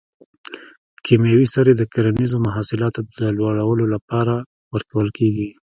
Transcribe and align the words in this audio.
کیمیاوي 1.05 1.47
سرې 1.55 1.73
د 1.77 1.81
کرنیزو 1.93 2.37
حاصلاتو 2.55 2.99
د 3.17 3.19
لوړولو 3.37 3.85
لپاره 3.95 4.33
ورکول 4.73 5.07
کیږي. 5.17 5.49